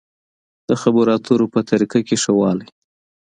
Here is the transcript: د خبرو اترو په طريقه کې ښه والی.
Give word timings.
د 0.67 0.69
خبرو 0.81 1.09
اترو 1.17 1.45
په 1.53 1.59
طريقه 1.69 1.99
کې 2.07 2.15
ښه 2.23 2.31
والی. 2.39 2.67